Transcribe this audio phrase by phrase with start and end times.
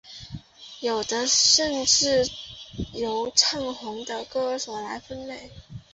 [0.79, 2.25] 有的甚至
[2.93, 5.51] 由唱红的歌手来分类。